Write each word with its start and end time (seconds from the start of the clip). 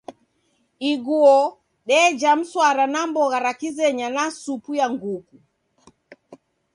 Iguo 0.91 1.35
deja 1.91 2.31
mswara 2.39 2.85
na 2.93 3.01
mbogha 3.09 3.39
ra 3.45 3.53
kizenya 3.59 4.07
na 4.15 4.23
supu 4.39 4.69
ya 4.79 4.87
nguku. 4.93 5.37